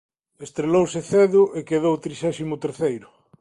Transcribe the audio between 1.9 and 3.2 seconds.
trixésimo terceiro.